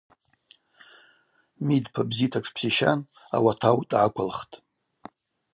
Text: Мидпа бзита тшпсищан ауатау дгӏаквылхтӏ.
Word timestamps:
Мидпа 1.65 2.01
бзита 2.09 2.39
тшпсищан 2.43 2.99
ауатау 3.35 3.77
дгӏаквылхтӏ. 3.89 4.55